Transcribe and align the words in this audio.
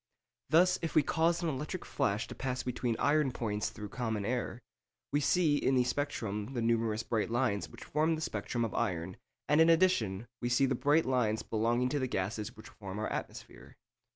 Thus, 0.49 0.79
if 0.81 0.95
we 0.95 1.03
cause 1.03 1.43
an 1.43 1.49
electric 1.49 1.85
flash 1.85 2.27
to 2.27 2.33
pass 2.33 2.63
between 2.63 2.95
iron 2.97 3.31
points 3.31 3.69
through 3.69 3.89
common 3.89 4.25
air, 4.25 4.59
we 5.11 5.19
see 5.21 5.57
in 5.57 5.75
the 5.75 5.83
spectrum 5.83 6.53
the 6.55 6.61
numerous 6.63 7.03
bright 7.03 7.29
lines 7.29 7.69
which 7.69 7.83
form 7.83 8.15
the 8.15 8.21
spectrum 8.21 8.65
of 8.65 8.73
iron, 8.73 9.17
and 9.47 9.61
in 9.61 9.69
addition 9.69 10.25
we 10.41 10.49
see 10.49 10.65
the 10.65 10.73
bright 10.73 11.05
lines 11.05 11.43
belonging 11.43 11.89
to 11.89 11.99
the 11.99 12.07
gases 12.07 12.57
which 12.57 12.69
form 12.69 12.97
our 12.97 13.09
atmosphere. 13.09 13.77